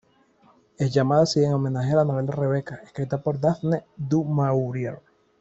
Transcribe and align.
Es 0.79 0.91
llamado 0.91 1.21
así 1.21 1.43
en 1.43 1.53
homenaje 1.53 1.91
a 1.93 1.97
la 1.97 2.05
novela 2.05 2.31
Rebeca, 2.31 2.81
escrita 2.83 3.21
por 3.21 3.39
Daphne 3.39 3.85
du 3.95 4.23
Maurier. 4.23 4.99